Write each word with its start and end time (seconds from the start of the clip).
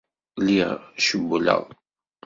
Lliɣ 0.41 0.71
cewwleɣ. 1.05 1.63